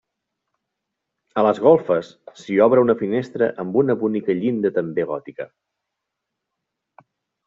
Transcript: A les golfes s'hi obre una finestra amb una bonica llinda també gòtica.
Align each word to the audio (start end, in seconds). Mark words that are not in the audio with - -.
A 1.41 1.43
les 1.47 1.59
golfes 1.65 2.07
s'hi 2.43 2.57
obre 2.65 2.83
una 2.85 2.95
finestra 3.01 3.49
amb 3.65 3.77
una 3.81 3.97
bonica 4.05 4.37
llinda 4.39 4.71
també 4.79 5.05
gòtica. 5.11 5.47